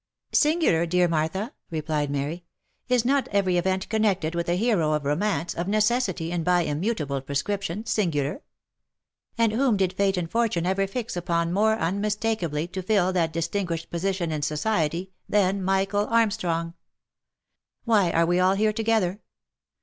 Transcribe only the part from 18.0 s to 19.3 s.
are we all here together?